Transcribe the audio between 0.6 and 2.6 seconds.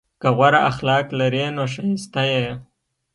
اخلاق لرې نو ښایسته یې!